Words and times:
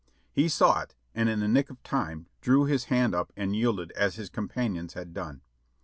He 0.31 0.49
saw 0.49 0.81
it 0.81 0.95
and 1.13 1.29
in 1.29 1.41
the 1.41 1.47
nick 1.47 1.69
of 1.69 1.83
time 1.83 2.25
threw 2.41 2.65
his 2.65 2.85
hand 2.85 3.13
up 3.13 3.31
and 3.37 3.55
yielded 3.55 3.91
as 3.91 4.15
his 4.15 4.31
companions 4.31 4.95
had 4.95 5.13
done. 5.13 5.41